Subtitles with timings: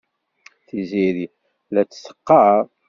[0.67, 1.25] Tiziri
[1.73, 2.63] la t-teqqar.